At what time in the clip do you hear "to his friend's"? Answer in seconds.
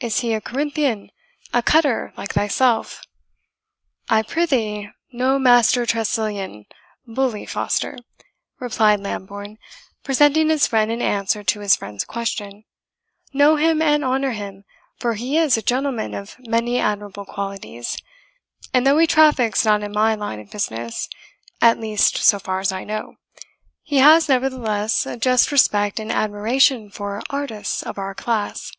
11.44-12.04